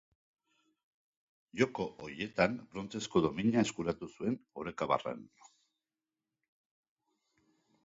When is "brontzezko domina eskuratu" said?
2.71-4.09